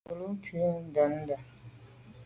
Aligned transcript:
Nkelô 0.03 0.27
ku’ 0.43 0.59
ndende. 0.87 1.35